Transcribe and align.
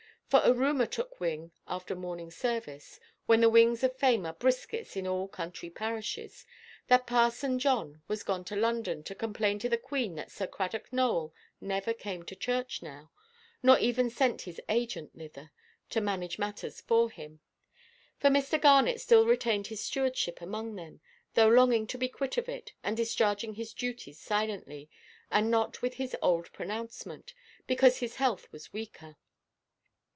For 0.31 0.39
a 0.45 0.53
rumour 0.53 0.85
took 0.85 1.19
wing 1.19 1.51
after 1.67 1.93
morning 1.93 2.31
service—when 2.31 3.41
the 3.41 3.49
wings 3.49 3.83
of 3.83 3.97
fame 3.97 4.25
are 4.25 4.31
briskest 4.31 4.95
in 4.95 5.05
all 5.05 5.27
country 5.27 5.69
parishes—that 5.69 7.05
parson 7.05 7.59
John 7.59 8.01
was 8.07 8.23
gone 8.23 8.45
to 8.45 8.55
London 8.55 9.03
to 9.03 9.13
complain 9.13 9.59
to 9.59 9.67
the 9.67 9.77
Queen 9.77 10.15
that 10.15 10.31
Sir 10.31 10.47
Cradock 10.47 10.93
Nowell 10.93 11.33
never 11.59 11.93
came 11.93 12.23
to 12.23 12.33
church 12.33 12.81
now, 12.81 13.11
nor 13.61 13.77
even 13.79 14.09
sent 14.09 14.43
his 14.43 14.61
agent 14.69 15.11
thither, 15.17 15.51
to 15.89 15.99
manage 15.99 16.39
matters 16.39 16.79
for 16.79 17.09
him. 17.11 17.41
For 18.17 18.29
Mr. 18.29 18.57
Garnet 18.57 19.01
still 19.01 19.25
retained 19.27 19.67
his 19.67 19.83
stewardship 19.83 20.39
among 20.39 20.75
them, 20.77 21.01
though 21.33 21.49
longing 21.49 21.87
to 21.87 21.97
be 21.97 22.07
quit 22.07 22.37
of 22.37 22.47
it, 22.47 22.71
and 22.85 22.95
discharging 22.95 23.55
his 23.55 23.73
duties 23.73 24.17
silently, 24.17 24.89
and 25.29 25.51
not 25.51 25.81
with 25.81 25.95
his 25.95 26.15
old 26.21 26.49
pronouncement, 26.53 27.33
because 27.67 27.97
his 27.97 28.15
health 28.15 28.49
was 28.53 28.71
weaker. 28.71 29.17